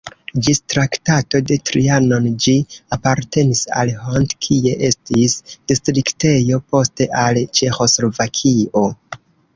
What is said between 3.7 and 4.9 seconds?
al Hont, kie